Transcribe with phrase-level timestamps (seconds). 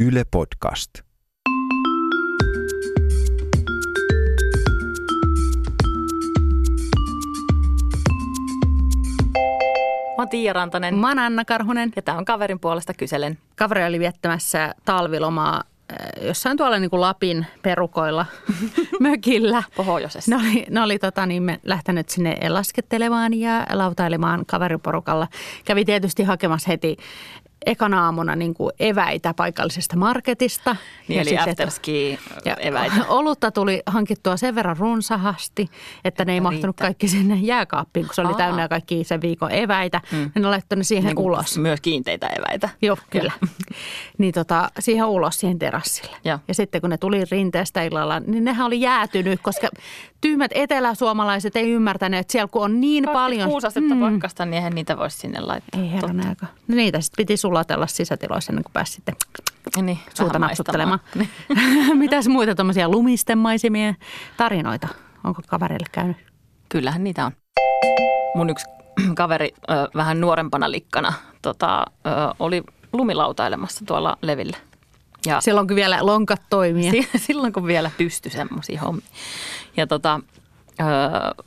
[0.00, 0.90] Yle Podcast.
[10.16, 11.92] Mä oon Tiia Rantanen Mä oon Anna Karhunen.
[11.96, 13.38] ja tää on kaverin puolesta kyselen.
[13.56, 18.26] Kaveri oli viettämässä talvilomaa äh, jossain tuolla niin kuin Lapin perukoilla
[19.00, 19.62] mökillä.
[19.76, 20.36] Pohjoisessa.
[20.36, 25.28] Ne oli, ne oli tota, niin me lähtenyt sinne laskettelemaan ja lautailemaan kaveriporukalla.
[25.64, 26.96] Kävi tietysti hakemassa heti
[27.66, 30.76] ekana aamuna niin kuin eväitä paikallisesta marketista.
[31.08, 33.04] Niin, Ja eli afterski ja eväitä.
[33.08, 35.70] Olutta tuli hankittua sen verran runsahasti,
[36.04, 36.86] että ne ei Että mahtunut riittää.
[36.86, 38.36] kaikki sinne jääkaappiin, kun se oli Aa.
[38.36, 40.00] täynnä kaikki sen viikon eväitä.
[40.12, 40.30] Mm.
[40.34, 41.58] Ne laittoi ne siihen Niin ulos.
[41.58, 42.68] Myös kiinteitä eväitä.
[42.82, 43.32] Joo, kyllä.
[44.18, 46.16] niin tota, siihen ulos siihen terassille.
[46.24, 46.38] Joo.
[46.48, 49.68] Ja sitten kun ne tuli rinteestä illalla, niin nehän oli jäätynyt, koska
[50.20, 53.50] tyhmät eteläsuomalaiset ei ymmärtäneet, että siellä kun on niin paljon...
[53.50, 54.00] 26 astetta mm.
[54.00, 55.80] pakkasta, niin eihän niitä voisi sinne laittaa.
[55.80, 56.46] Ei herran aika.
[56.68, 59.16] No niitä sitten piti sulatella sisätiloissa ennen kuin pääsi sitten.
[59.82, 61.00] Niin, suuta napsuttelemaan.
[61.16, 61.98] maistamaan.
[62.04, 63.94] Mitäs muita tuommoisia lumistemaisimia
[64.36, 64.88] tarinoita?
[65.24, 66.16] Onko kaverille käynyt?
[66.68, 67.32] Kyllähän niitä on.
[68.34, 68.64] Mun yksi
[69.14, 69.54] kaveri
[69.94, 71.84] vähän nuorempana likkana tota,
[72.38, 74.56] oli lumilautailemassa tuolla levillä.
[75.26, 76.90] Ja Silloin kun vielä lonkat toimii.
[76.90, 79.06] Si- silloin kun vielä pystyi semmoisia hommia.
[79.76, 80.20] Ja tota,
[80.80, 80.86] öö,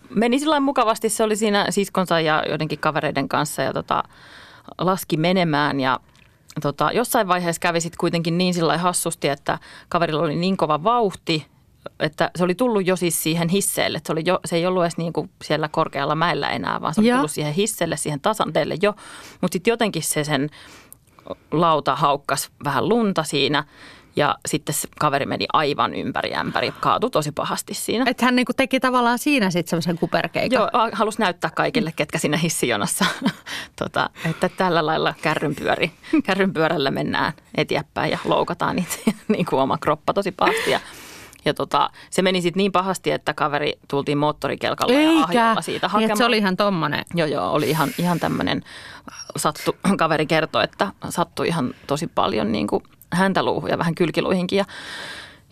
[0.09, 4.03] meni sillä mukavasti, se oli siinä siskonsa ja joidenkin kavereiden kanssa ja tota,
[4.77, 5.99] laski menemään ja
[6.61, 11.45] tota, jossain vaiheessa kävi sitten kuitenkin niin sillä hassusti, että kaverilla oli niin kova vauhti,
[11.99, 14.01] että se oli tullut jo siis siihen hisseelle.
[14.05, 17.01] Se, oli jo, se ei ollut edes niin kuin siellä korkealla mäellä enää, vaan se
[17.01, 17.17] oli Joo.
[17.17, 18.93] tullut siihen hisseelle, siihen tasanteelle jo.
[19.41, 20.49] Mutta sitten jotenkin se sen
[21.51, 23.63] lauta haukkas vähän lunta siinä
[24.15, 28.05] ja sitten se kaveri meni aivan ympäri ämpäri, kaatui tosi pahasti siinä.
[28.07, 30.59] Että hän niinku teki tavallaan siinä sitten semmoisen kuperkeikan.
[30.59, 33.05] Joo, halusi näyttää kaikille, ketkä siinä hissijonassa,
[33.79, 35.91] tota, että tällä lailla kärrynpyöri,
[36.23, 40.71] kärrynpyörällä mennään eteenpäin ja loukataan itse niin kuin oma kroppa tosi pahasti.
[40.71, 40.79] Ja,
[41.45, 45.23] ja tota, se meni sitten niin pahasti, että kaveri tultiin moottorikelkalla ja Eikä.
[45.23, 46.11] ahjolla siitä Niin, hakemaan.
[46.11, 47.05] että se oli ihan tommonen.
[47.13, 48.63] Joo, joo, oli ihan, ihan tämmöinen,
[49.35, 54.57] sattu, kaveri kertoi, että sattui ihan tosi paljon niin kuin häntä luuhun ja vähän kylkiluihinkin.
[54.57, 54.65] Ja,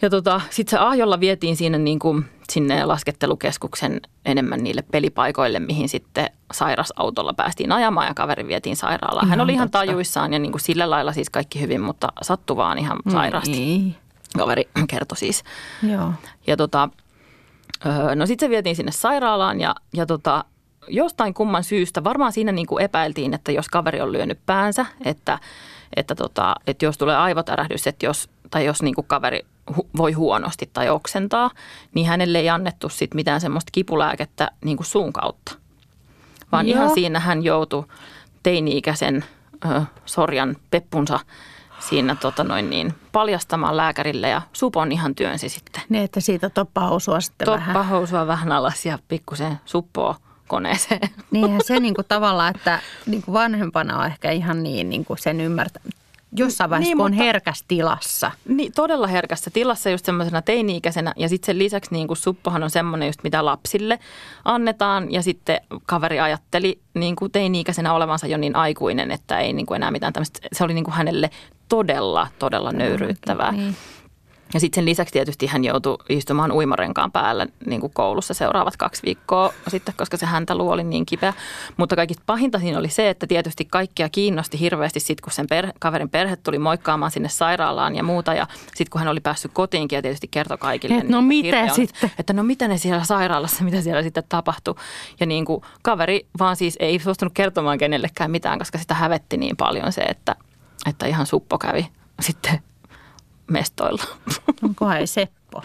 [0.02, 5.90] ja tota, sitten se ahjolla vietiin siinä niin kuin sinne laskettelukeskuksen enemmän niille pelipaikoille, mihin
[5.90, 9.28] sitten sairasautolla päästiin ajamaan ja kaveri vietiin sairaalaan.
[9.28, 9.86] Hän Ihan oli ihan totta.
[9.86, 13.52] tajuissaan ja niin kuin sillä lailla siis kaikki hyvin, mutta sattui vaan ihan sairaasti.
[13.52, 13.96] Niin.
[14.38, 15.44] Kaveri kertoi siis.
[15.92, 16.14] Joo.
[16.48, 16.90] Ja tota,
[18.16, 20.46] no sitten se vietiin sinne sairaalaan ja, ja tota,
[20.88, 25.40] jostain kumman syystä, varmaan siinä niin kuin epäiltiin, että jos kaveri on lyönyt päänsä, että,
[25.96, 30.12] että, tota, että jos tulee aivotärähdys, että jos, tai jos niin kuin kaveri hu- voi
[30.12, 31.52] huonosti tai oksentaa,
[31.94, 35.56] niin hänelle ei annettu sit mitään semmoista kipulääkettä niin kuin suun kautta.
[36.52, 36.76] Vaan Joo.
[36.78, 37.86] ihan siinä hän joutui
[38.44, 39.26] teini-ikäisen
[39.66, 41.20] ö, sorjan peppunsa
[41.80, 47.22] siinä tota noin niin, paljastamaan lääkärille ja supon ihan työnsi sitten Niin, että siitä toppahousua
[47.22, 47.66] sitten vähän.
[47.76, 50.16] toppahousua vähän alas ja pikkusen suppoa
[50.52, 51.00] koneeseen.
[51.32, 55.84] Niinhän se niinku tavallaan, että niinku vanhempana on ehkä ihan niin niinku sen ymmärtää.
[56.36, 58.32] Jossain vaiheessa, Niin, niin, kun on mutta- herkässä tilassa.
[58.48, 62.70] Niin, todella herkässä tilassa just semmoisena teini-ikäisenä ja sitten sen lisäksi niin kuin suppohan on
[62.70, 64.00] semmoinen just mitä lapsille
[64.46, 69.66] annetaan ja sitten kaveri ajatteli niin kuin teini-ikäisenä olevansa jo niin aikuinen, että ei niin
[69.66, 71.30] kuin enää mitään tämmöistä, se oli niin kuin hänelle
[71.70, 73.52] todella, todella nöyryyttävää.
[73.52, 73.76] Niin.
[74.54, 79.04] Ja sitten sen lisäksi tietysti hän joutui istumaan uimarenkaan päällä niin kuin koulussa seuraavat kaksi
[79.06, 81.34] viikkoa sitten, koska se häntä luo oli niin kipeä.
[81.78, 85.74] Mutta kaikista pahinta siinä oli se, että tietysti kaikkia kiinnosti hirveästi sitten, kun sen perhe,
[85.80, 88.34] kaverin perhe tuli moikkaamaan sinne sairaalaan ja muuta.
[88.34, 90.96] Ja sitten kun hän oli päässyt kotiinkin ja tietysti kertoi kaikille.
[90.96, 92.12] Et no kuin mitä hirveä on, sitten?
[92.20, 94.76] Että no mitä ne siellä sairaalassa, mitä siellä sitten tapahtui.
[95.20, 99.58] Ja niin kuin kaveri vaan siis ei suostunut kertomaan kenellekään mitään, koska sitä hävetti niin
[99.58, 100.36] paljon se, että,
[100.90, 101.88] että ihan suppo kävi
[102.20, 102.62] sitten
[103.52, 104.04] mestoilla.
[104.64, 105.62] Onkohan ei Seppo?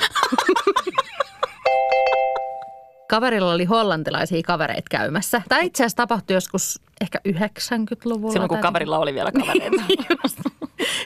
[3.08, 5.42] Kaverilla oli hollantilaisia kavereita käymässä.
[5.48, 8.32] Tämä itse asiassa tapahtui joskus ehkä 90-luvulla.
[8.32, 9.82] Silloin kun kaverilla oli vielä kavereita.
[10.24, 10.38] Just.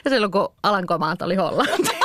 [0.05, 1.99] Ja silloin kun Alankomaat oli Hollanti.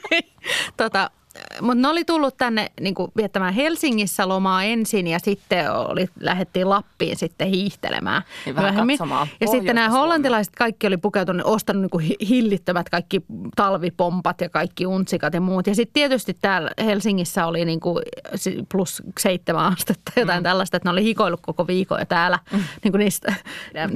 [0.76, 1.10] tota,
[1.60, 6.68] mutta ne oli tullut tänne niin kuin viettämään Helsingissä lomaa ensin ja sitten oli, lähdettiin
[6.68, 8.98] Lappiin sitten hiihtelemään Niin vähän myöhemmin.
[8.98, 13.22] katsomaan Ja sitten nämä hollantilaiset kaikki oli pukeutunut, ostanut niin kuin hi- hillittömät kaikki
[13.56, 15.66] talvipompat ja kaikki untsikat ja muut.
[15.66, 18.02] Ja sitten tietysti täällä Helsingissä oli niin kuin
[18.68, 20.44] plus seitsemän astetta jotain mm.
[20.44, 22.60] tällaista, että ne oli hikoillut koko viikon ja täällä mm.
[22.84, 23.34] niin kuin niistä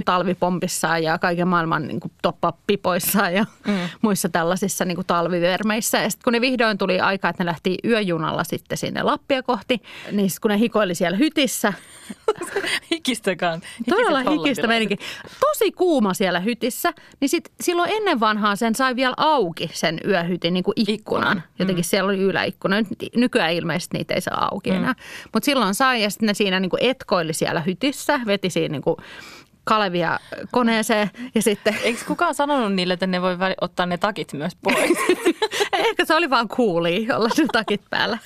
[0.04, 3.74] talvipompissaan ja kaiken maailman niin kuin toppapipoissaan ja mm.
[4.02, 5.98] muissa tällaisissa niin kuin talvivermeissä.
[5.98, 9.82] Ja sitten kun ne vihdoin tuli aika, että ne lähti yöjunalla sitten sinne Lappia kohti.
[10.12, 11.72] Niin kun ne hikoili siellä hytissä,
[12.90, 13.60] Hikistäkään.
[13.88, 14.96] todella hikistä meininki.
[15.40, 20.54] Tosi kuuma siellä hytissä, niin sit silloin ennen vanhaa sen sai vielä auki sen yöhytin
[20.54, 21.42] niin kuin ikkunan.
[21.58, 22.76] Jotenkin siellä oli yläikkuna.
[22.76, 24.94] Nyt, nykyään ilmeisesti niitä ei saa auki enää.
[25.32, 28.82] Mutta silloin sai ja sitten ne siinä niin kuin etkoili siellä hytissä, veti siinä niin
[28.82, 28.96] kuin
[29.64, 30.18] kalevia
[30.50, 34.90] koneeseen ja sitten Eikö kukaan sanonut niille, että ne voi ottaa ne takit myös pois?
[35.72, 38.18] Ehkä se oli vaan kuuli olla ne takit päällä.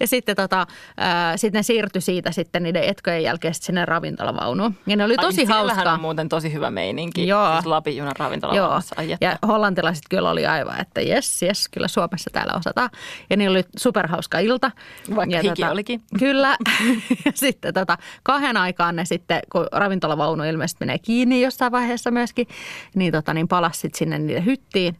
[0.00, 0.66] Ja sitten tota,
[0.96, 4.74] ää, sitten ne siirtyi siitä sitten niiden etkojen jälkeen sinne ravintolavaunuun.
[4.86, 5.94] Ja ne oli Ai, tosi niin siellähän hauskaa.
[5.94, 7.26] on muuten tosi hyvä meininki.
[7.26, 7.52] Joo.
[7.52, 8.94] Siis Lapin junan Joo, ravintolavaunussa.
[8.98, 9.26] Ai että.
[9.26, 12.90] ja hollantilaiset kyllä oli aivan, että jes, jes, kyllä Suomessa täällä osataan.
[13.30, 14.70] Ja niillä oli superhauska ilta.
[15.16, 16.02] Vaikka ja hiki olikin.
[16.18, 16.56] Kyllä.
[17.24, 22.46] ja sitten tota, kahden aikaan ne sitten, kun ravintolavaunu ilmeisesti menee kiinni jossain vaiheessa myöskin,
[22.94, 24.96] niin, tota, niin palasi sitten sinne niiden hyttiin.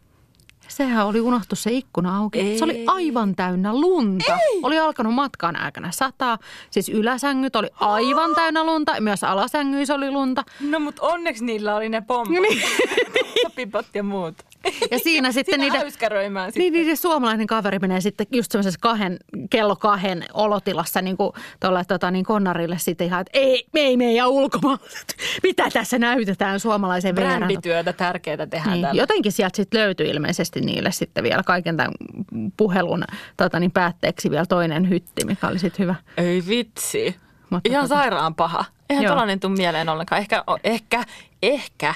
[0.67, 2.39] Sehän oli unohtu se ikkuna auki.
[2.39, 2.57] Ei.
[2.57, 4.33] Se oli aivan täynnä lunta.
[4.33, 4.59] Ei.
[4.63, 6.37] Oli alkanut matkan aikana sataa.
[6.71, 9.01] Siis yläsängyt oli aivan täynnä lunta.
[9.01, 10.43] Myös alasängyissä oli lunta.
[10.59, 12.41] No mutta onneksi niillä oli ne pompot.
[12.41, 12.61] Niin.
[13.93, 14.35] Ja muut.
[14.91, 15.91] Ja siinä sitten niiden...
[15.91, 16.09] sitten.
[16.55, 19.17] Niin, niiden suomalainen kaveri menee sitten just semmoisessa kahden,
[19.49, 23.97] kello kahden olotilassa niin kuin tuolle tota, niin konnarille sitten ihan, että ei, me ei
[23.97, 25.15] meidän ulkomaalaiset.
[25.43, 27.37] Mitä tässä näytetään suomalaisen vieraan?
[27.37, 29.01] Brändityötä tärkeää tehdä Niin, täällä.
[29.01, 31.91] jotenkin sieltä sitten löytyi ilmeisesti niille sitten vielä kaiken tämän
[32.57, 33.03] puhelun
[33.37, 35.95] tota, niin päätteeksi vielä toinen hytti, mikä oli sitten hyvä.
[36.17, 37.15] Ei vitsi.
[37.49, 38.65] Mutta Ihan tota- sairaan paha.
[38.89, 39.11] Eihän Joo.
[39.11, 40.21] tällainen tule mieleen ollenkaan.
[40.21, 41.03] Ehkä, ehkä,
[41.43, 41.93] ehkä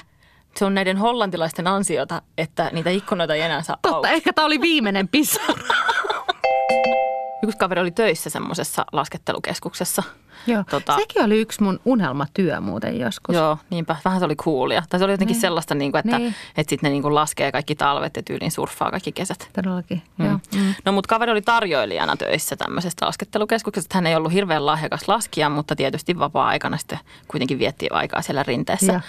[0.56, 4.08] se on näiden hollantilaisten ansiota, että niitä ikkunoita ei enää saa Totta, auki.
[4.10, 5.54] ehkä tämä oli viimeinen pisara.
[7.42, 10.02] Yksi kaveri oli töissä semmoisessa laskettelukeskuksessa.
[10.46, 10.62] Joo.
[10.62, 13.34] Tota- Sekin oli yksi mun unelmatyö muuten joskus.
[13.34, 13.96] Joo, niinpä.
[14.04, 14.82] Vähän se oli coolia.
[14.90, 16.34] Tai se oli jotenkin sellaista, niin kuin, että, Niin.
[16.56, 19.48] että sitten ne niin kuin laskee kaikki talvet ja tyyliin surffaa kaikki kesät.
[19.52, 20.26] Todellakin, mm.
[20.26, 20.38] joo.
[20.54, 20.74] Mm.
[20.84, 23.94] No mutta kaveri oli tarjoilijana töissä tämmöisestä laskettelukeskuksesta.
[23.98, 26.98] Hän ei ollut hirveän lahjakas laskija, mutta tietysti vapaa-aikana sitten
[27.28, 28.92] kuitenkin vietti aikaa siellä rinteessä.
[28.92, 29.00] Joo.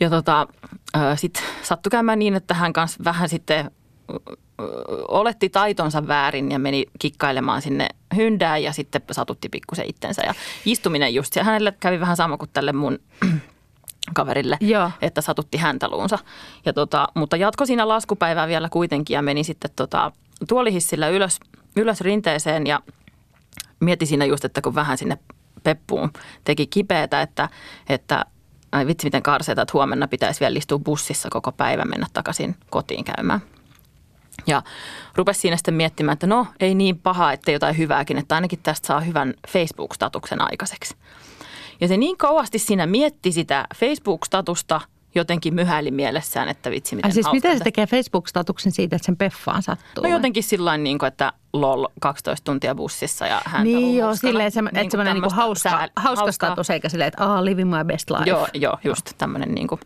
[0.00, 0.46] Ja tota,
[1.16, 3.70] sitten sattui käymään niin, että hän kanssa vähän sitten
[5.08, 10.22] oletti taitonsa väärin ja meni kikkailemaan sinne hyndään ja sitten satutti pikkusen itsensä.
[10.22, 12.98] Ja istuminen just, se hänelle kävi vähän sama kuin tälle mun
[14.14, 14.90] kaverille, Joo.
[15.02, 16.18] että satutti häntäluunsa.
[16.66, 20.12] Ja tota, mutta jatko siinä laskupäivää vielä kuitenkin ja meni sitten tota,
[20.48, 21.40] tuolihissillä ylös,
[21.76, 22.80] ylös rinteeseen ja
[23.80, 25.18] mietti siinä just, että kun vähän sinne
[25.62, 26.12] peppuun
[26.44, 27.48] teki kipeätä, että,
[27.88, 28.24] että
[28.72, 33.04] ai vitsi miten karseeta, että huomenna pitäisi vielä istua bussissa koko päivä mennä takaisin kotiin
[33.04, 33.40] käymään.
[34.46, 34.62] Ja
[35.16, 38.86] rupesi siinä sitten miettimään, että no ei niin paha, ettei jotain hyvääkin, että ainakin tästä
[38.86, 40.94] saa hyvän Facebook-statuksen aikaiseksi.
[41.80, 44.80] Ja se niin kauasti siinä mietti sitä Facebook-statusta,
[45.14, 49.06] jotenkin myhäili mielessään, että vitsi miten Ai siis hauska miten se tekee Facebook-statuksen siitä, että
[49.06, 50.04] sen peffaan sattuu?
[50.04, 54.46] No jotenkin sillä niin kuin, että lol 12 tuntia bussissa ja hän Niin joo, silleen,
[54.46, 58.10] että, se, että semmoinen niinku hauska, hauska status, eikä silleen, että ah, living my best
[58.10, 58.30] life.
[58.30, 59.80] Joo, joo, just tämmöinen niin kuin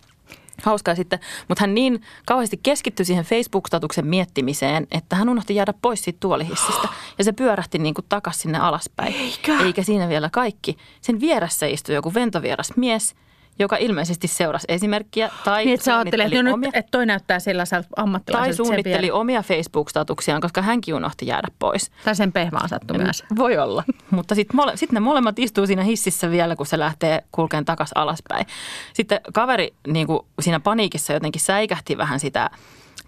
[0.63, 1.19] hauskaa sitten.
[1.49, 6.89] Mutta hän niin kauheasti keskittyi siihen Facebook-statuksen miettimiseen, että hän unohti jäädä pois siitä tuolihissistä.
[7.19, 9.15] Ja se pyörähti niin kuin takaisin sinne alaspäin.
[9.15, 9.61] Eikä?
[9.61, 10.77] Eikä siinä vielä kaikki.
[11.01, 13.15] Sen vieressä istui joku ventovieras mies,
[13.59, 17.39] joka ilmeisesti seurasi esimerkkiä tai Niin, että sä ajattelet, no omia- nyt, että toi näyttää
[17.39, 18.47] sellaiselta ammattilaiselta.
[18.47, 21.91] tai sen suunnitteli omia Facebook-statuksiaan, koska hänkin unohti jäädä pois.
[22.05, 23.25] Tai sen pehmaan sattui myös.
[23.37, 23.85] Voi olla.
[24.11, 27.99] Mutta sitten mole, sit ne molemmat istuu siinä hississä vielä, kun se lähtee kulkeen takaisin
[27.99, 28.47] alaspäin.
[28.93, 32.51] Sitten kaveri niin kuin siinä paniikissa jotenkin säikähti vähän sitä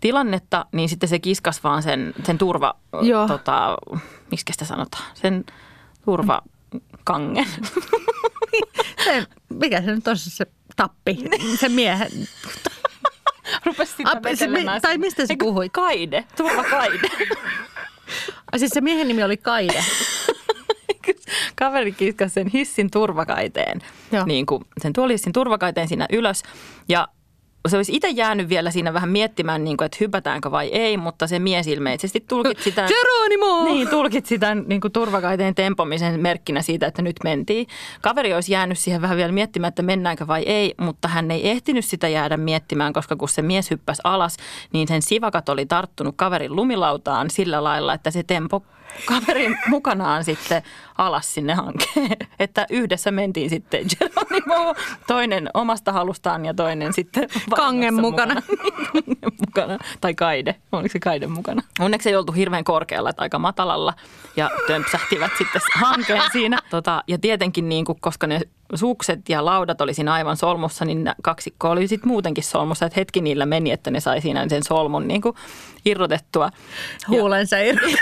[0.01, 3.29] tilannetta, niin sitten se kiskas vaan sen, sen turva, Joo.
[3.29, 3.77] tota,
[4.31, 5.45] miksi sitä sanotaan, sen
[6.05, 7.47] turvakangen.
[9.05, 9.27] Se,
[9.61, 10.47] mikä se nyt on se,
[10.77, 11.19] tappi,
[11.61, 12.11] se miehen.
[13.65, 14.81] Rupesi sitä se- vetelemään.
[14.83, 15.69] tai mistä se puhui?
[15.69, 17.09] Kaide, turvakaide.
[18.53, 19.85] Ai siis se miehen nimi oli Kaide.
[21.57, 23.83] Kaveri kiskasi sen hissin turvakaiteen,
[24.13, 24.25] Joo.
[24.27, 26.43] niin kuin sen tuolihissin turvakaiteen siinä ylös.
[26.89, 27.09] Ja
[27.69, 31.27] se olisi itse jäänyt vielä siinä vähän miettimään, niin kuin, että hypätäänkö vai ei, mutta
[31.27, 32.89] se mies ilmeisesti tulkitsi sitä...
[32.95, 33.65] Geronimo!
[33.65, 37.67] Niin, tulkitsi sitä niin kuin turvakaiteen tempomisen merkkinä siitä, että nyt mentiin.
[38.03, 41.85] Kaveri olisi jäänyt siihen vähän vielä miettimään, että mennäänkö vai ei, mutta hän ei ehtinyt
[41.85, 44.37] sitä jäädä miettimään, koska kun se mies hyppäsi alas,
[44.73, 48.63] niin sen sivakat oli tarttunut kaverin lumilautaan sillä lailla, että se tempo
[49.05, 50.63] kaverin mukanaan sitten
[50.99, 52.17] alas sinne hankeen.
[52.39, 54.75] Että yhdessä mentiin sitten Geronimo,
[55.07, 58.35] toinen omasta halustaan ja toinen sitten Kangen mukana.
[58.93, 59.79] Kangen mukana.
[60.01, 61.63] Tai kaide, oliko se kaide mukana?
[61.81, 63.95] Onneksi ei oltu hirveän korkealla, että aika matalalla
[64.37, 66.59] ja tömpsähtivät sitten hankeen siinä.
[66.71, 68.41] Tota, ja tietenkin, niin kuin, koska ne
[68.75, 72.87] sukset ja laudat oli siinä aivan solmussa, niin kaksikko oli sitten muutenkin solmussa.
[72.87, 75.37] Että hetki niillä meni, että ne sai siinä sen solmun niin kuin
[75.85, 76.51] irrotettua.
[77.09, 77.95] Huulensa irti.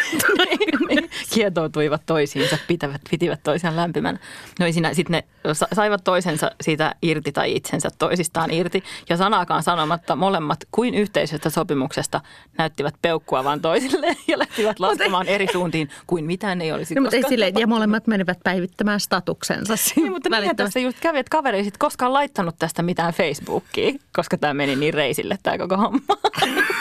[0.88, 4.18] Niin, kietoutuivat toisiinsa, pitävät, pitivät toisiaan lämpimänä.
[4.60, 8.84] No sitten ne sa- saivat toisensa siitä irti tai itsensä toisistaan irti.
[9.08, 12.20] Ja sanaakaan sanomatta molemmat kuin yhteisestä sopimuksesta
[12.58, 17.16] näyttivät peukkua vaan toisilleen ja lähtivät laskemaan eri suuntiin kuin mitään ei olisi No, mutta
[17.16, 21.58] ei silleen, ja molemmat menivät päivittämään statuksensa niin, mutta niinhän tässä just kävi, että kaveri
[21.58, 26.00] ei sit koskaan laittanut tästä mitään Facebookiin, koska tämä meni niin reisille tämä koko homma.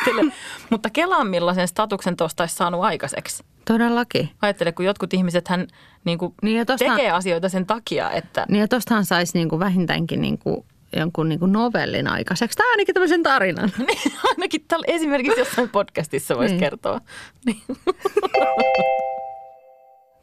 [0.69, 3.43] mutta kelaan millaisen statuksen tuosta olisi saanut aikaiseksi.
[3.67, 4.29] Todellakin.
[4.41, 5.67] Ajattele, kun jotkut ihmiset hän
[6.05, 9.59] niin kuin Niin ja tosta- tekee asioita sen takia, että Niin ja tostahan saisi niinku
[9.59, 10.65] vähintäänkin niinku
[10.95, 12.57] jonkun niinku novellin aikaiseksi.
[12.57, 13.71] Tai ainakin tämmöisen tarinan.
[14.29, 16.59] ainakin tällä, esimerkiksi jossain podcastissa voisi Niin.
[16.59, 17.01] kertoa.
[17.45, 17.61] Niin.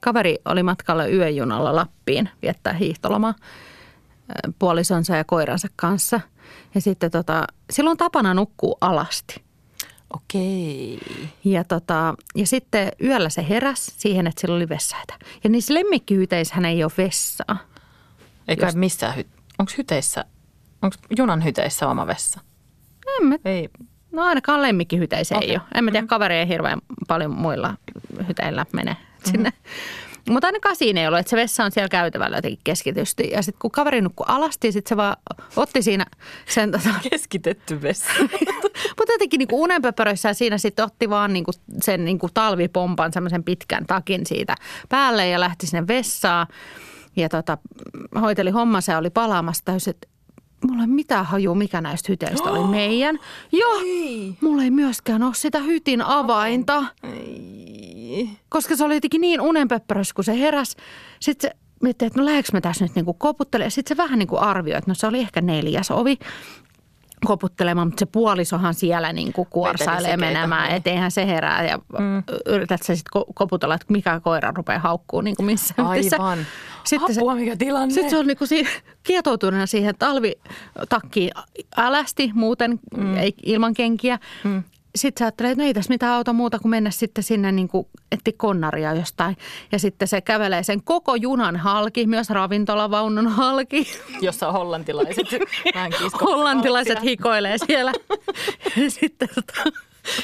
[0.01, 3.35] Kaveri oli matkalla yöjunalla Lappiin viettää hiihtolomaa
[4.59, 6.21] puolisonsa ja koiransa kanssa.
[6.75, 9.43] Ja sitten tota, silloin tapana nukkuu alasti.
[10.15, 10.99] Okei.
[11.45, 15.15] Ja, tota, ja sitten yöllä se heräsi siihen, että sillä oli vessaita.
[15.45, 17.57] Ja niissä lemmikkihyyteissä ei ole vessaa.
[18.49, 19.29] Eikä Just- missään, hy-
[19.59, 20.25] onko hyteissä,
[20.83, 22.41] onko junan hyteissä oma vessa?
[23.21, 23.69] En mä, Ei.
[24.13, 25.49] no ainakaan lemmikkihyyteissä okay.
[25.49, 25.63] Ei ole.
[25.75, 26.79] En mä tiedä, kaveri ei hirveän
[27.09, 27.75] paljon muilla
[28.29, 28.67] hyteillä
[29.27, 29.53] mene sinne.
[30.31, 33.31] Mutta ainakaan siinä ei ollut, että se vessa on siellä käytävällä jotenkin keskitysti.
[33.33, 35.17] Ja sitten kun kaveri nukkui alasti, sitten se vaan
[35.57, 36.07] otti siinä
[36.49, 38.11] sen, tota, Keskitetty vessa.
[38.99, 43.87] mutta jotenkin niinku unenpöpöröissä ja siinä sitten otti vaan niinku sen niinku talvipompan, semmoisen pitkän
[43.87, 44.55] takin siitä
[44.89, 46.47] päälle ja lähti sinne vessaan.
[47.17, 47.59] Ja tota,
[48.21, 50.09] hoiteli hommansa ja oli palaamassa täysin, että
[50.69, 53.19] mulla ei mitään hajua, mikä näistä hyteistä oli meidän.
[53.53, 54.35] Joo, Ei.
[54.41, 57.30] mulla ei myöskään ole sitä hytin avainta, Ei.
[58.49, 60.77] Koska se oli jotenkin niin unenpöppärössä, kun se heräsi.
[61.21, 63.71] Sitten se mietti, että no lähdekö mä tässä nyt niinku koputtelemaan.
[63.71, 66.19] Sitten se vähän niin kuin arvioi, että no se oli ehkä neljäs ovi
[67.27, 70.77] koputtelemaan, mutta se puolisohan siellä niin kuin kuorsailee menemään, niin.
[70.77, 71.65] etteihän se herää.
[71.65, 72.23] Ja mm.
[72.47, 75.75] yrität sä sitten koputella, että mikä koira rupeaa haukkuu niin kuin missä.
[75.79, 76.47] Aivan.
[76.85, 77.95] Sitten se, Apua, mikä tilanne.
[77.95, 78.67] sitten se on niinku si-
[79.03, 81.31] kietoutuneena siihen talvitakkiin
[81.77, 83.17] älästi muuten, mm.
[83.17, 84.19] ei ilman kenkiä.
[84.45, 84.63] Mm.
[84.95, 87.69] Sitten sä ajattelee, että no ei tässä mitään auta muuta kuin mennä sitten sinne niin
[87.69, 89.37] kuin etti konnaria jostain.
[89.73, 93.89] Ja sitten se kävelee sen koko junan halki, myös ravintolavaunun halki.
[94.21, 95.27] Jossa on hollantilaiset
[95.75, 95.93] vähän.
[96.21, 97.93] Hollantilaiset hikoilee siellä.
[98.89, 99.53] Sitten tota,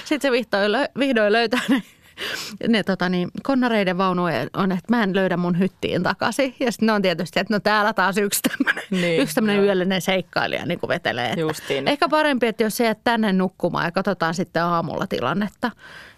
[0.04, 1.82] sit se vihdoin, lö- vihdoin löytää ne,
[2.68, 6.54] ne tota niin, konnareiden vaunuja on, että mä en löydä mun hyttiin takaisin.
[6.60, 10.00] Ja sitten ne on tietysti, että no täällä taas yksi tämmöinen Niin, yksi tämmöinen yöllinen
[10.02, 11.26] seikkailija niin kuin vetelee.
[11.28, 11.88] Että Justiin.
[11.88, 15.70] Ehkä parempi, että jos se jäät tänne nukkumaan ja katsotaan sitten aamulla tilannetta.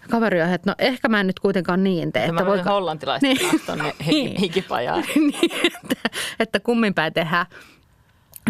[0.09, 2.23] Kaveri on, että no ehkä mä en nyt kuitenkaan niin tee.
[2.23, 3.37] Että Että mä voin hollantilaiset Niin.
[3.37, 3.61] niin.
[3.65, 4.27] tuonne Niin.
[4.27, 5.03] hiki, hikipajaan.
[5.15, 7.45] niin, että, että kummin päin tehdään.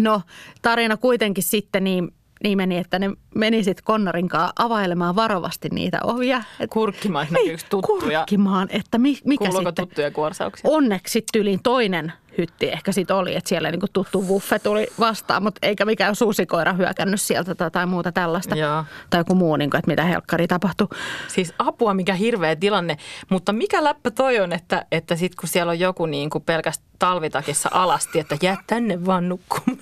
[0.00, 0.22] No
[0.62, 2.14] tarina kuitenkin sitten niin,
[2.44, 6.42] niin meni, että ne meni sitten Konnarin kanssa availemaan varovasti niitä ovia.
[6.60, 8.18] Et, Kurkkimaan, näkyykö tuttuja.
[8.18, 9.88] kurkkimaan, että mi, mikä Kuuluuko sitten.
[9.88, 10.70] tuttuja kuorsauksia?
[10.70, 15.58] Onneksi tyyliin toinen hytti ehkä sitten oli, että siellä niinku tuttu buffe tuli vastaan, mutta
[15.62, 18.56] eikä mikään suusikoira hyökännyt sieltä tai, tai muuta tällaista.
[18.56, 18.84] Joo.
[19.10, 20.88] Tai joku muu, niinku, että mitä helkkari tapahtui.
[21.28, 22.96] Siis apua, mikä hirveä tilanne.
[23.30, 26.90] Mutta mikä läppä toi on, että, että sit kun siellä on joku niin kuin pelkästään
[26.98, 29.78] talvitakissa alasti, että jää tänne vaan nukkuu,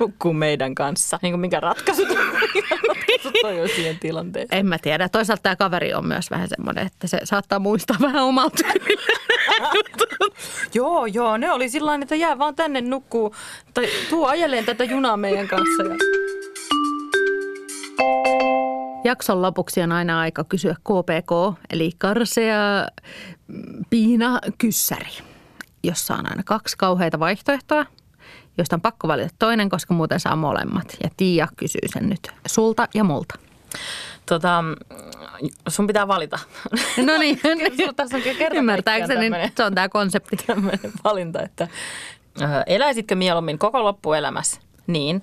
[0.00, 1.18] nukkuu meidän kanssa.
[1.22, 2.02] Niin kuin mikä ratkaisu,
[3.42, 4.58] toi on siihen tilanteeseen.
[4.58, 5.08] En mä tiedä.
[5.08, 8.62] Toisaalta tämä kaveri on myös vähän semmoinen, että se saattaa muistaa vähän omalta
[10.74, 13.34] Joo, joo, ne oli sillä että jää vaan tänne nukkuu.
[13.74, 15.82] Tai tuu ajeleen tätä junaa meidän kanssa.
[15.82, 15.96] Ja...
[19.04, 22.86] Jakson lopuksi on aina aika kysyä KPK, eli karsea
[23.48, 25.10] mm, piina kyssäri,
[25.82, 27.86] jossa on aina kaksi kauheita vaihtoehtoa,
[28.58, 30.96] josta on pakko valita toinen, koska muuten saa molemmat.
[31.02, 33.38] Ja Tiia kysyy sen nyt sulta ja multa.
[34.26, 34.64] Tota,
[35.68, 36.38] sun pitää valita.
[37.06, 37.40] No niin,
[37.76, 40.36] Sulla tässä on kerta ymmärtääkseni se on tämä konsepti.
[40.36, 41.68] tämmöinen valinta, että
[42.40, 45.22] ö, eläisitkö mieluummin koko loppuelämässä niin,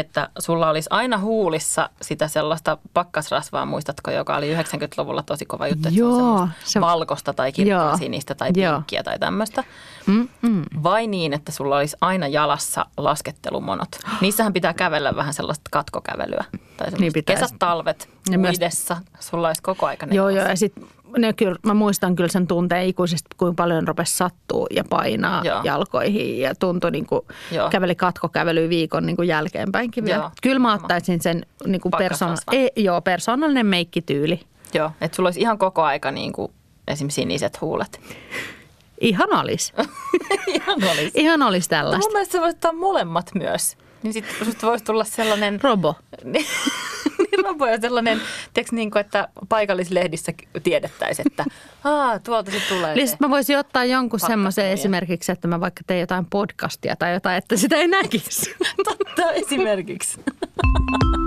[0.00, 5.78] että sulla olisi aina huulissa sitä sellaista pakkasrasvaa, muistatko, joka oli 90-luvulla tosi kova juttu,
[5.88, 7.52] että se Joo, on semmoista se- valkoista tai Joo.
[7.52, 9.64] kirkkaansinistä tai pinkkiä tai tämmöistä.
[10.06, 10.62] Mm, mm.
[10.82, 13.88] Vai niin, että sulla olisi aina jalassa laskettelumonot.
[14.20, 16.44] Niissähän pitää kävellä vähän sellaista katkokävelyä.
[16.76, 17.42] Tai Niin pitäisi.
[17.42, 18.96] kesät, talvet, Ja myös- uidessa.
[19.20, 20.84] Sulla olisi koko aika ne Joo, joo, ja sitten
[21.18, 25.60] ne kyllä, mä muistan kyllä sen tunteen ikuisesti, kuinka paljon rupesi sattuu ja painaa Joo.
[25.64, 27.70] jalkoihin ja tuntui niin kuin Joo.
[27.70, 30.16] käveli katkokävely viikon niin kuin jälkeenpäinkin vielä.
[30.22, 30.30] Joo.
[30.42, 32.66] Kyllä mä ottaisin sen niin kuin persoon, Pakkasrasvan.
[32.76, 34.40] e, joo, persoonallinen meikkityyli.
[34.74, 36.52] Joo, että sulla olisi ihan koko aika niin kuin
[36.88, 38.00] esimerkiksi siniset huulet.
[39.00, 39.72] Ihan olisi.
[40.46, 41.10] Ihan olisi.
[41.14, 42.10] Ihan olisi Mun tällaista.
[42.12, 43.76] mielestä sä voisit ottaa molemmat myös.
[44.02, 45.94] Niin sitten susta voisi tulla sellainen, Robo.
[47.18, 48.20] niin robo ja sellainen,
[48.54, 51.44] tiedätkö, niin kuin, että paikallislehdissä tiedettäisiin, että
[51.84, 52.92] Aa, tuolta se tulee.
[52.92, 53.10] Eli se.
[53.10, 57.38] sit mä voisin ottaa jonkun semmoisen esimerkiksi, että mä vaikka teen jotain podcastia tai jotain,
[57.38, 58.54] että sitä ei näkisi.
[58.84, 60.20] Totta esimerkiksi.